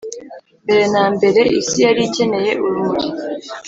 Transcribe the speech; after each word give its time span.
mbere 0.63 0.83
na 0.93 1.03
mbere, 1.15 1.41
isi 1.59 1.77
yari 1.85 2.01
ikeneye 2.07 2.51
urumuri. 2.65 3.07